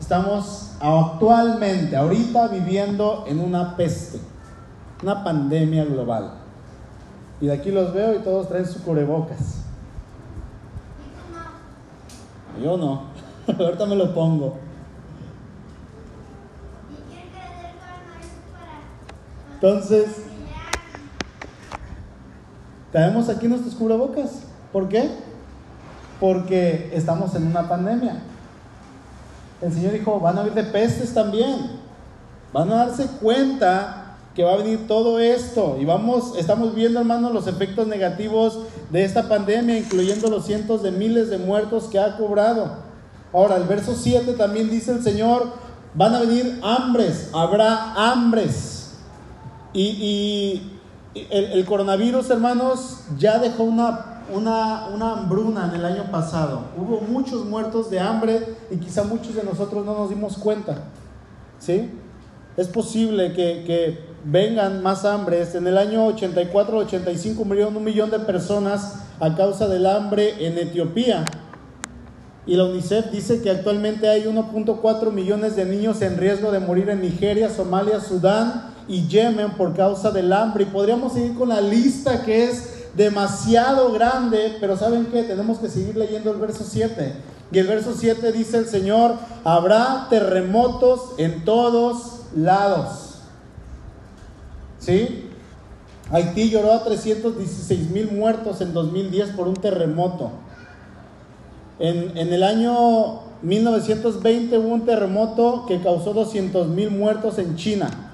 [0.00, 4.18] Estamos actualmente, ahorita viviendo en una peste,
[5.04, 6.32] una pandemia global.
[7.40, 9.58] Y de aquí los veo y todos traen su cubrebocas.
[12.60, 13.04] Yo no.
[13.56, 14.63] Ahorita me lo pongo.
[19.64, 20.08] Entonces,
[22.92, 24.42] traemos aquí nuestros cubrebocas.
[24.70, 25.08] ¿Por qué?
[26.20, 28.18] Porque estamos en una pandemia.
[29.62, 31.80] El Señor dijo, van a haber de pestes también.
[32.52, 37.32] Van a darse cuenta que va a venir todo esto y vamos, estamos viendo hermanos
[37.32, 38.58] los efectos negativos
[38.90, 42.80] de esta pandemia, incluyendo los cientos de miles de muertos que ha cobrado.
[43.32, 45.46] Ahora, el verso 7 también dice el Señor,
[45.94, 48.73] van a venir hambres, habrá hambres.
[49.74, 50.62] Y,
[51.30, 56.62] el, coronavirus, hermanos, ya dejó una, una, una hambruna en el año pasado.
[56.76, 60.84] Hubo muchos muertos de hambre y quizá muchos de nosotros no nos dimos cuenta.
[61.58, 61.90] ¿Sí?
[62.56, 65.54] Es posible que vengan más hambres.
[65.54, 71.24] En el año 84-85 murieron un millón de personas a causa del hambre en Etiopía.
[72.46, 76.90] Y la UNICEF dice que actualmente hay 1.4 millones de niños en riesgo de morir
[76.90, 80.64] en Nigeria, Somalia, Sudán y Yemen por causa del hambre.
[80.64, 85.22] Y podríamos seguir con la lista que es demasiado grande, pero ¿saben qué?
[85.22, 87.14] Tenemos que seguir leyendo el verso 7.
[87.52, 93.20] Y el verso 7 dice el Señor, habrá terremotos en todos lados.
[94.78, 95.30] ¿Sí?
[96.10, 100.30] Haití lloró a 316 mil muertos en 2010 por un terremoto.
[101.78, 108.13] En, el año 1920 hubo un terremoto que causó 200 mil muertos en China.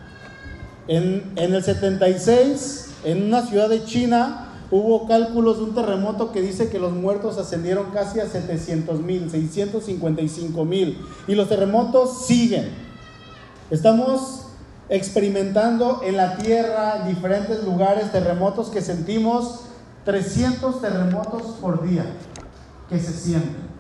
[0.91, 6.43] En, en, el 76, en una ciudad de China, hubo cálculos de un terremoto que
[6.43, 10.99] dice que los muertos ascendieron casi a 700 mil, 655 mil.
[11.29, 12.71] Y los terremotos siguen.
[13.71, 14.47] Estamos
[14.89, 19.61] experimentando en la tierra, en diferentes lugares, terremotos que sentimos,
[20.05, 22.05] 300 terremotos por día
[22.89, 23.71] que se sienten.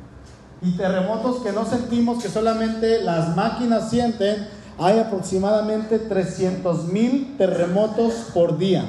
[0.62, 4.46] Y terremotos que no sentimos, que solamente las máquinas sienten,
[4.80, 8.82] hay aproximadamente 300 mil terremotos por día.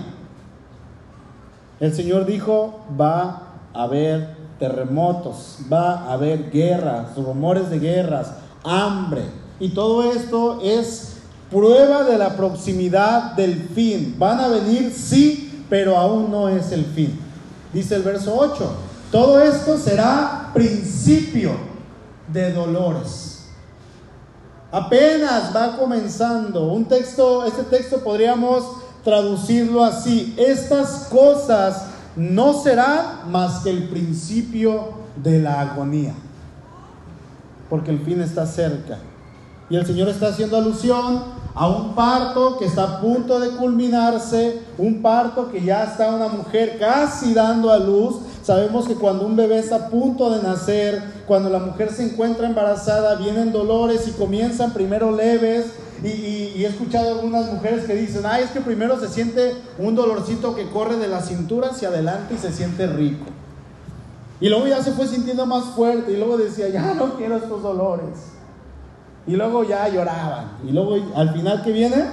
[1.82, 3.42] El Señor dijo, va
[3.74, 8.32] a haber terremotos, va a haber guerras, rumores de guerras,
[8.64, 9.24] hambre.
[9.60, 11.18] Y todo esto es
[11.52, 14.16] prueba de la proximidad del fin.
[14.18, 17.20] Van a venir, sí, pero aún no es el fin.
[17.74, 18.72] Dice el verso 8,
[19.12, 21.52] todo esto será principio
[22.32, 23.31] de dolores.
[24.72, 26.72] Apenas va comenzando.
[26.72, 28.64] Un texto, este texto podríamos
[29.04, 30.34] traducirlo así.
[30.38, 36.14] Estas cosas no serán más que el principio de la agonía.
[37.70, 38.98] Porque el fin está cerca.
[39.70, 44.62] Y el Señor está haciendo alusión a un parto que está a punto de culminarse,
[44.78, 48.18] un parto que ya está una mujer casi dando a luz.
[48.44, 52.48] Sabemos que cuando un bebé está a punto de nacer, cuando la mujer se encuentra
[52.48, 55.68] embarazada, vienen dolores y comienzan primero leves.
[56.04, 60.56] Y, he escuchado algunas mujeres que dicen, ay, es que primero se siente un dolorcito
[60.56, 63.26] que corre de la cintura hacia adelante y se siente rico.
[64.40, 67.62] Y luego ya se fue sintiendo más fuerte y luego decía, ya no quiero estos
[67.62, 68.18] dolores.
[69.28, 70.58] Y luego ya lloraban.
[70.68, 72.04] Y luego al final que viene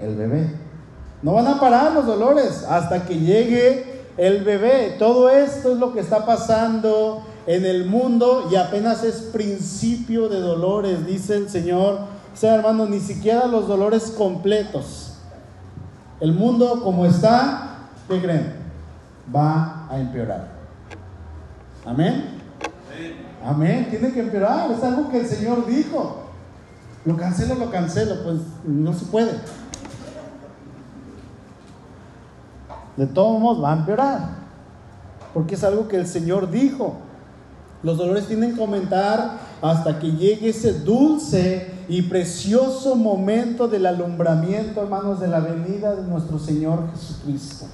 [0.00, 0.50] el bebé.
[1.22, 4.96] No van a parar los dolores hasta que llegue el bebé.
[4.98, 10.40] Todo esto es lo que está pasando en el mundo y apenas es principio de
[10.40, 12.00] dolores, dice el Señor.
[12.32, 15.14] O sea, hermano, ni siquiera los dolores completos.
[16.20, 18.54] El mundo como está, ¿qué creen?
[19.34, 20.48] Va a empeorar.
[21.84, 22.36] Amén.
[23.44, 26.24] Amén, tiene que empeorar, es algo que el Señor dijo.
[27.04, 29.30] Lo cancelo, lo cancelo, pues no se puede.
[32.96, 34.28] De todos modos va a empeorar,
[35.34, 36.96] porque es algo que el Señor dijo.
[37.82, 44.80] Los dolores tienen que aumentar hasta que llegue ese dulce y precioso momento del alumbramiento,
[44.80, 47.66] hermanos, de la venida de nuestro Señor Jesucristo.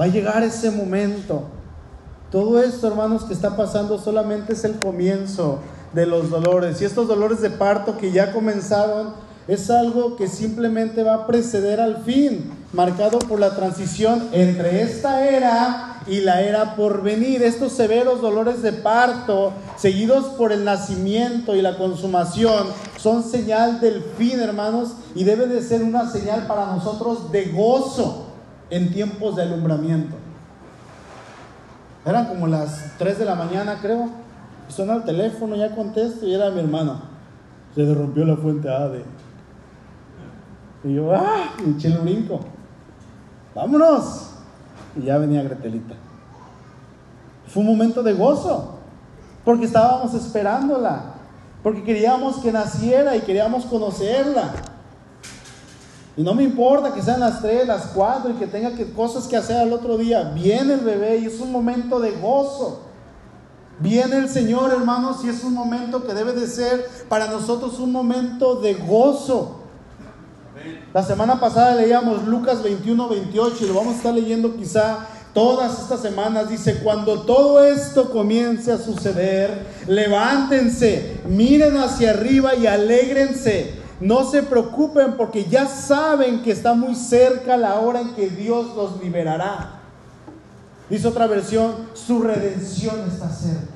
[0.00, 1.44] Va a llegar ese momento.
[2.30, 5.58] Todo esto, hermanos, que está pasando solamente es el comienzo
[5.92, 6.80] de los dolores.
[6.80, 9.10] Y estos dolores de parto que ya comenzaron
[9.46, 15.28] es algo que simplemente va a preceder al fin, marcado por la transición entre esta
[15.28, 17.42] era y la era por venir.
[17.42, 24.02] Estos severos dolores de parto, seguidos por el nacimiento y la consumación, son señal del
[24.16, 28.26] fin, hermanos, y debe de ser una señal para nosotros de gozo
[28.70, 30.16] en tiempos de alumbramiento.
[32.04, 34.08] Eran como las 3 de la mañana, creo.
[34.68, 37.02] Suena el teléfono, ya contesto y era mi hermano.
[37.74, 39.04] Se derrumpió la fuente ADE.
[40.84, 41.52] Y yo, ¡ah!
[41.64, 42.40] Y eché el brinco.
[43.54, 44.30] ¡Vámonos!
[44.96, 45.94] Y ya venía Gretelita.
[47.48, 48.76] Fue un momento de gozo,
[49.44, 51.14] porque estábamos esperándola,
[51.62, 54.52] porque queríamos que naciera y queríamos conocerla.
[56.16, 59.26] Y no me importa que sean las 3, las 4 y que tenga que, cosas
[59.26, 60.32] que hacer al otro día.
[60.34, 62.80] Viene el bebé y es un momento de gozo.
[63.78, 67.92] Viene el Señor, hermanos, y es un momento que debe de ser para nosotros un
[67.92, 69.61] momento de gozo.
[70.92, 75.80] La semana pasada leíamos Lucas 21, 28 y lo vamos a estar leyendo quizá todas
[75.80, 76.48] estas semanas.
[76.48, 84.42] Dice, cuando todo esto comience a suceder, levántense, miren hacia arriba y alégrense no se
[84.42, 89.78] preocupen porque ya saben que está muy cerca la hora en que Dios los liberará.
[90.90, 93.72] Dice otra versión, su redención está cerca.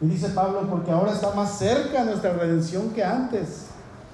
[0.00, 3.66] Y dice Pablo, porque ahora está más cerca nuestra redención que antes.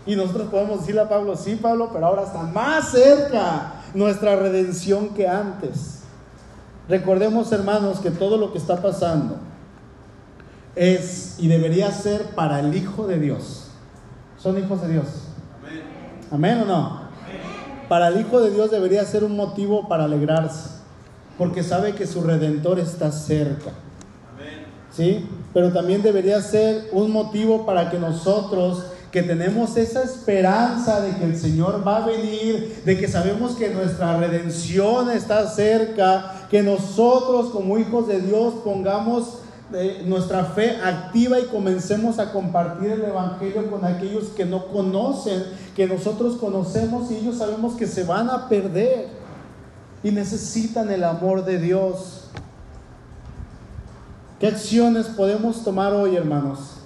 [0.08, 5.10] Y nosotros podemos decirle a Pablo, sí Pablo, pero ahora está más cerca nuestra redención
[5.10, 6.00] que antes.
[6.88, 9.36] Recordemos hermanos que todo lo que está pasando
[10.74, 13.68] es y debería ser para el Hijo de Dios
[14.38, 15.06] son hijos de Dios.
[16.30, 17.00] Amén, o no?
[17.88, 20.70] Para el Hijo de Dios debería ser un motivo para alegrarse,
[21.36, 23.70] porque sabe que su redentor está cerca.
[24.90, 25.28] ¿Sí?
[25.52, 31.24] Pero también debería ser un motivo para que nosotros que tenemos esa esperanza de que
[31.24, 37.50] el Señor va a venir, de que sabemos que nuestra redención está cerca, que nosotros
[37.50, 39.38] como hijos de Dios pongamos
[40.06, 45.44] nuestra fe activa y comencemos a compartir el Evangelio con aquellos que no conocen,
[45.76, 49.08] que nosotros conocemos y ellos sabemos que se van a perder
[50.02, 52.24] y necesitan el amor de Dios.
[54.40, 56.76] ¿Qué acciones podemos tomar hoy, hermanos?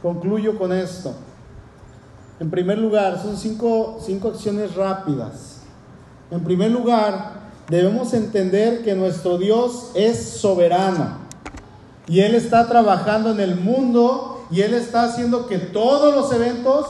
[0.00, 1.14] Concluyo con esto.
[2.40, 5.58] En primer lugar, son cinco, cinco acciones rápidas.
[6.30, 7.32] En primer lugar,
[7.68, 11.18] debemos entender que nuestro Dios es soberano.
[12.08, 16.86] Y Él está trabajando en el mundo y Él está haciendo que todos los eventos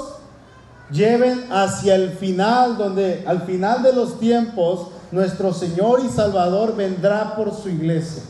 [0.93, 7.35] lleven hacia el final, donde al final de los tiempos nuestro Señor y Salvador vendrá
[7.35, 8.23] por su iglesia.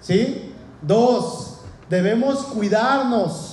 [0.00, 0.54] ¿Sí?
[0.80, 1.58] Dos,
[1.90, 3.51] debemos cuidarnos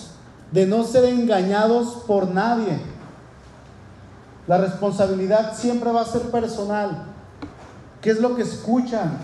[0.51, 2.79] de no ser engañados por nadie.
[4.47, 7.03] La responsabilidad siempre va a ser personal.
[8.01, 9.17] ¿Qué es lo que escuchan?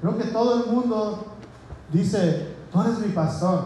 [0.00, 1.26] Creo que todo el mundo
[1.92, 3.64] dice, tú eres mi pastor,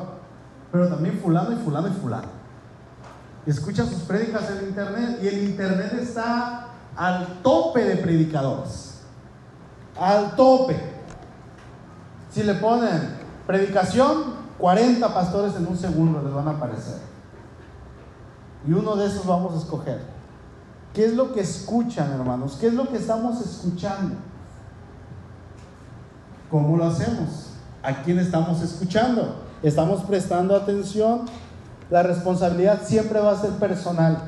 [0.70, 2.28] pero también fulano y fulano y fulano.
[3.46, 6.66] Escucha sus prédicas en internet y el internet está
[6.96, 9.00] al tope de predicadores.
[9.98, 10.78] Al tope.
[12.30, 13.16] Si le ponen
[13.46, 16.98] predicación, 40 pastores en un segundo les van a aparecer.
[18.66, 20.00] Y uno de esos vamos a escoger.
[20.92, 22.58] ¿Qué es lo que escuchan, hermanos?
[22.60, 24.16] ¿Qué es lo que estamos escuchando?
[26.50, 27.54] ¿Cómo lo hacemos?
[27.82, 29.36] ¿A quién estamos escuchando?
[29.62, 31.22] ¿Estamos prestando atención?
[31.90, 34.18] La responsabilidad siempre va a ser personal.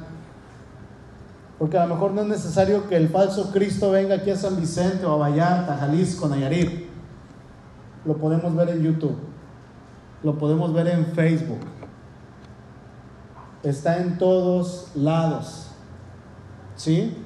[1.58, 4.58] Porque a lo mejor no es necesario que el falso Cristo venga aquí a San
[4.58, 6.88] Vicente o a Vallarta, Jalisco, Nayarit.
[8.04, 9.31] Lo podemos ver en YouTube.
[10.22, 11.60] Lo podemos ver en Facebook.
[13.62, 15.68] Está en todos lados.
[16.76, 17.16] ¿Sí?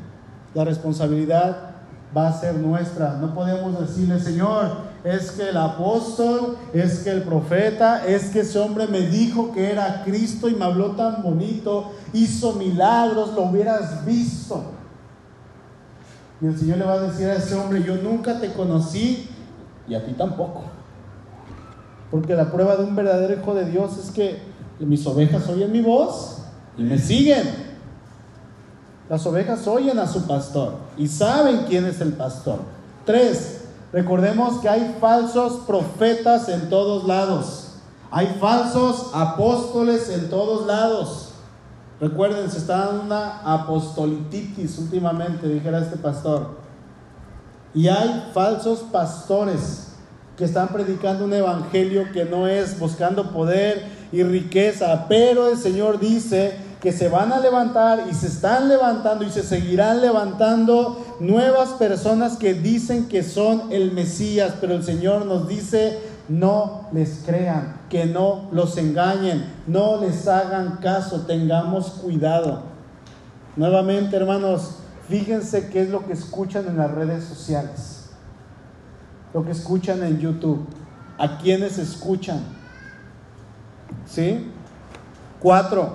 [0.54, 1.76] La responsabilidad
[2.16, 3.14] va a ser nuestra.
[3.14, 8.58] No podemos decirle, Señor, es que el apóstol, es que el profeta, es que ese
[8.58, 14.04] hombre me dijo que era Cristo y me habló tan bonito, hizo milagros, lo hubieras
[14.04, 14.64] visto.
[16.40, 19.28] Y el Señor le va a decir a ese hombre, yo nunca te conocí
[19.88, 20.75] y a ti tampoco.
[22.10, 24.40] Porque la prueba de un verdadero hijo de Dios es que
[24.78, 26.38] mis ovejas oyen mi voz
[26.76, 27.66] y me siguen.
[29.08, 32.58] Las ovejas oyen a su pastor y saben quién es el pastor.
[33.04, 37.62] Tres, recordemos que hay falsos profetas en todos lados.
[38.10, 41.30] Hay falsos apóstoles en todos lados.
[42.00, 46.58] Recuerden, se está dando una apostolititis últimamente, dijera este pastor.
[47.74, 49.85] Y hay falsos pastores
[50.36, 55.98] que están predicando un evangelio que no es buscando poder y riqueza, pero el Señor
[55.98, 61.70] dice que se van a levantar y se están levantando y se seguirán levantando nuevas
[61.70, 67.80] personas que dicen que son el Mesías, pero el Señor nos dice, no les crean,
[67.88, 72.62] que no los engañen, no les hagan caso, tengamos cuidado.
[73.56, 74.76] Nuevamente, hermanos,
[75.08, 77.95] fíjense qué es lo que escuchan en las redes sociales,
[79.36, 80.64] lo que escuchan en YouTube,
[81.18, 82.40] a quienes escuchan.
[84.06, 84.50] ¿Sí?
[85.40, 85.92] Cuatro,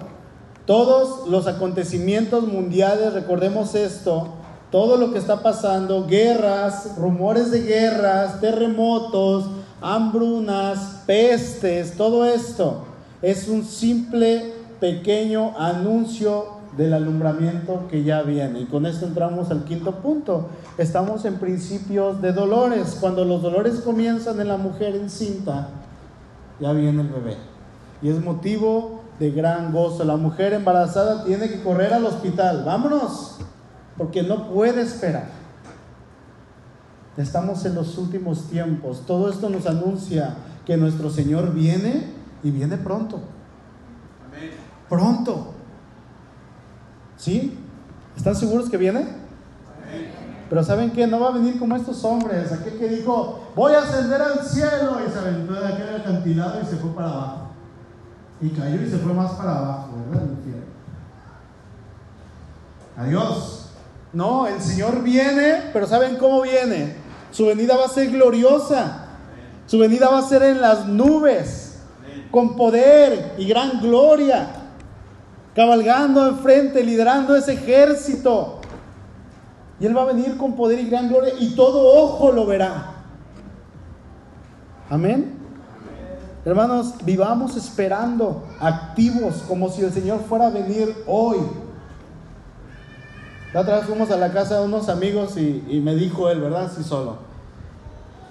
[0.68, 4.28] todos los acontecimientos mundiales, recordemos esto,
[4.70, 9.50] todo lo que está pasando, guerras, rumores de guerras, terremotos,
[9.82, 12.84] hambrunas, pestes, todo esto
[13.24, 18.62] es un simple pequeño anuncio del alumbramiento que ya viene.
[18.62, 20.50] Y con esto entramos al quinto punto.
[20.78, 22.98] Estamos en principios de dolores.
[23.00, 25.70] Cuando los dolores comienzan en la mujer encinta,
[26.60, 27.38] ya viene el bebé.
[28.02, 30.04] Y es motivo de gran gozo.
[30.04, 32.64] La mujer embarazada tiene que correr al hospital.
[32.66, 33.38] Vámonos,
[33.98, 35.30] porque no puede esperar.
[37.18, 39.04] Estamos en los últimos tiempos.
[39.06, 42.06] Todo esto nos anuncia que nuestro Señor viene
[42.42, 43.20] y viene pronto.
[44.90, 45.54] Pronto.
[47.18, 47.58] ¿Sí?
[48.16, 49.06] ¿Están seguros que viene?
[50.52, 51.08] Pero ¿saben qué?
[51.08, 52.52] No va a venir como estos hombres.
[52.52, 56.66] Aquel que dijo, voy a ascender al cielo y se aventó de aquel acantilado y
[56.66, 57.52] se fue para abajo.
[58.42, 60.28] Y cayó y se fue más para abajo, ¿verdad?
[62.98, 63.70] Adiós.
[64.12, 66.98] No, el Señor viene, pero ¿saben cómo viene?
[67.32, 69.06] Su venida va a ser gloriosa.
[69.68, 71.78] Su venida va a ser en las nubes,
[72.30, 74.50] con poder y gran gloria,
[75.56, 78.61] cabalgando enfrente, liderando ese ejército.
[79.82, 82.94] Y Él va a venir con poder y gran gloria y todo ojo lo verá.
[84.92, 85.34] Amén.
[86.46, 91.38] Hermanos, vivamos esperando, activos, como si el Señor fuera a venir hoy.
[93.54, 96.72] La otra vez fuimos a la casa de unos amigos y, me dijo él, ¿verdad?
[96.76, 97.18] Sí, solo.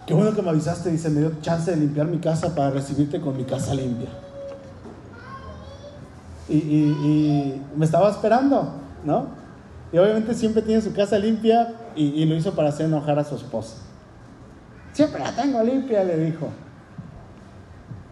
[0.06, 3.20] Qué bueno que me avisaste, dice, me dio chance de limpiar mi casa para recibirte
[3.20, 4.08] con mi casa limpia.
[6.48, 8.72] Y, me estaba esperando,
[9.04, 9.39] ¿no?
[9.92, 13.34] Y obviamente siempre tiene su casa limpia y lo hizo para hacer enojar a su
[13.34, 13.76] esposa.
[14.92, 16.48] Siempre la tengo limpia, le dijo.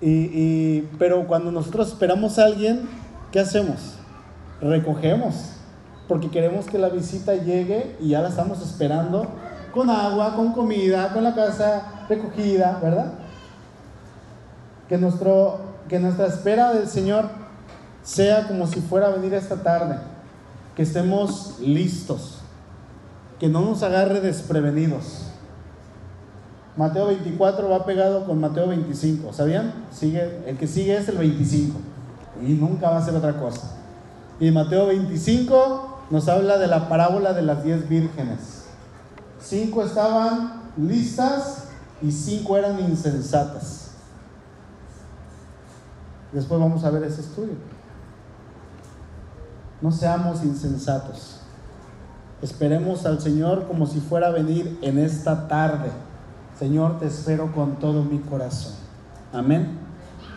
[0.01, 2.89] Y, pero cuando nosotros esperamos a alguien,
[3.33, 3.97] ¿qué hacemos?
[4.61, 5.55] Recogemos,
[6.07, 9.29] porque queremos que la visita llegue y ya la estamos esperando
[9.73, 13.15] con agua, con comida, con la casa recogida, ¿verdad?
[14.89, 15.59] Que, nuestro,
[15.89, 17.29] que nuestra espera del Señor
[18.03, 19.99] sea como si fuera a venir esta tarde,
[20.79, 22.39] que estemos listos,
[23.39, 25.29] que no nos agarre desprevenidos
[26.79, 29.75] Mateo 24 va pegado con Mateo 25, ¿sabían?
[29.91, 31.77] Sigue, el que sigue es el 25
[32.41, 33.73] y nunca va a ser otra cosa.
[34.39, 38.67] Y Mateo 25 nos habla de la parábola de las diez vírgenes.
[39.41, 41.65] Cinco estaban listas
[42.01, 43.91] y cinco eran insensatas.
[46.31, 47.57] Después vamos a ver ese estudio.
[49.81, 51.41] No seamos insensatos.
[52.43, 55.91] Esperemos al Señor como si fuera a venir en esta tarde.
[56.59, 58.75] Señor, te espero con todo mi corazón.
[59.33, 59.79] Amén.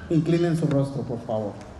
[0.09, 1.70] Inclinen su rostro, por favor.